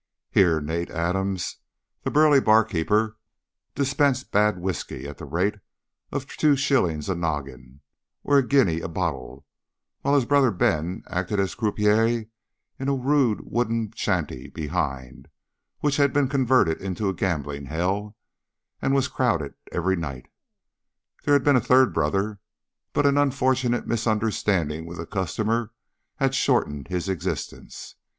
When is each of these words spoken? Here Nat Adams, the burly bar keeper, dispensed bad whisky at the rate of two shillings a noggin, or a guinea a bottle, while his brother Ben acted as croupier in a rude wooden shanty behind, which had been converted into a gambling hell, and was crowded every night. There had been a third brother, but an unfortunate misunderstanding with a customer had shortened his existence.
Here 0.31 0.59
Nat 0.59 0.89
Adams, 0.89 1.57
the 2.01 2.09
burly 2.09 2.41
bar 2.41 2.65
keeper, 2.65 3.17
dispensed 3.75 4.31
bad 4.31 4.57
whisky 4.59 5.07
at 5.07 5.19
the 5.19 5.25
rate 5.25 5.59
of 6.11 6.25
two 6.25 6.55
shillings 6.55 7.07
a 7.07 7.13
noggin, 7.13 7.81
or 8.23 8.39
a 8.39 8.43
guinea 8.43 8.79
a 8.81 8.87
bottle, 8.87 9.45
while 10.01 10.15
his 10.15 10.25
brother 10.25 10.49
Ben 10.49 11.03
acted 11.05 11.39
as 11.39 11.53
croupier 11.53 12.25
in 12.79 12.89
a 12.89 12.95
rude 12.95 13.41
wooden 13.43 13.91
shanty 13.93 14.47
behind, 14.49 15.27
which 15.81 15.97
had 15.97 16.13
been 16.13 16.27
converted 16.27 16.81
into 16.81 17.07
a 17.07 17.13
gambling 17.13 17.65
hell, 17.65 18.17
and 18.81 18.95
was 18.95 19.07
crowded 19.07 19.53
every 19.71 19.95
night. 19.95 20.29
There 21.25 21.35
had 21.35 21.43
been 21.43 21.55
a 21.57 21.61
third 21.61 21.93
brother, 21.93 22.39
but 22.91 23.05
an 23.05 23.19
unfortunate 23.19 23.85
misunderstanding 23.85 24.87
with 24.87 24.99
a 24.99 25.05
customer 25.05 25.73
had 26.15 26.33
shortened 26.33 26.87
his 26.87 27.07
existence. 27.07 27.97